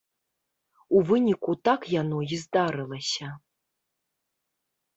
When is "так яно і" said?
1.69-2.41